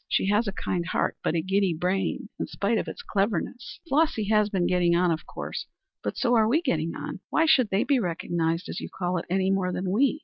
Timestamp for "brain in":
1.75-2.47